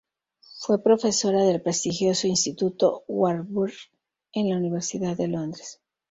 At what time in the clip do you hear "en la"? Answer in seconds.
4.33-4.57